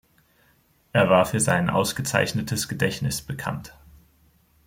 [0.93, 3.75] Er war für sein ausgezeichnetes Gedächtnis bekannt.